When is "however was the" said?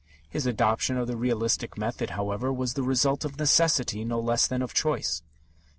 2.17-2.81